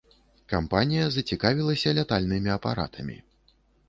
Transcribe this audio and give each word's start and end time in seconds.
Кампанія 0.51 1.03
зацікавілася 1.15 1.93
лятальнымі 1.97 2.49
апаратамі. 2.57 3.19